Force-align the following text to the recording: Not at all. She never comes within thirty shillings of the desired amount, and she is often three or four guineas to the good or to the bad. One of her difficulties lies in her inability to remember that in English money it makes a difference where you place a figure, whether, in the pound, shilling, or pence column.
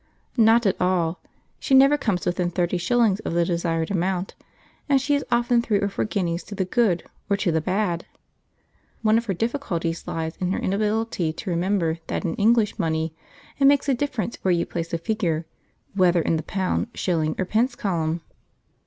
Not 0.37 0.65
at 0.65 0.81
all. 0.81 1.19
She 1.59 1.75
never 1.75 1.95
comes 1.95 2.25
within 2.25 2.49
thirty 2.49 2.79
shillings 2.79 3.19
of 3.19 3.33
the 3.33 3.45
desired 3.45 3.91
amount, 3.91 4.33
and 4.89 4.99
she 4.99 5.13
is 5.13 5.23
often 5.31 5.61
three 5.61 5.77
or 5.77 5.89
four 5.89 6.05
guineas 6.05 6.43
to 6.45 6.55
the 6.55 6.65
good 6.65 7.03
or 7.29 7.37
to 7.37 7.51
the 7.51 7.61
bad. 7.61 8.07
One 9.03 9.19
of 9.19 9.25
her 9.25 9.35
difficulties 9.35 10.07
lies 10.07 10.37
in 10.37 10.53
her 10.53 10.57
inability 10.59 11.31
to 11.33 11.49
remember 11.51 11.99
that 12.07 12.25
in 12.25 12.33
English 12.37 12.79
money 12.79 13.13
it 13.59 13.65
makes 13.65 13.87
a 13.87 13.93
difference 13.93 14.37
where 14.41 14.51
you 14.51 14.65
place 14.65 14.91
a 14.91 14.97
figure, 14.97 15.45
whether, 15.93 16.23
in 16.23 16.35
the 16.37 16.41
pound, 16.41 16.87
shilling, 16.95 17.35
or 17.37 17.45
pence 17.45 17.75
column. 17.75 18.21